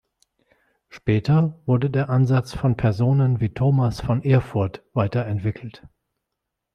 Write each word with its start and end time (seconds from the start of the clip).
Später 0.89 1.61
wurde 1.67 1.91
der 1.91 2.09
Ansatz 2.09 2.55
von 2.55 2.75
Personen 2.75 3.39
wie 3.39 3.49
Thomas 3.53 4.01
von 4.01 4.23
Erfurt 4.23 4.83
weiterentwickelt. 4.93 5.87